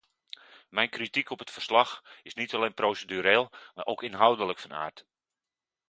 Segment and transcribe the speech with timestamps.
[0.69, 5.05] Mijn kritiek op het verslag is niet alleen procedureel, maar ook inhoudelijk van aard.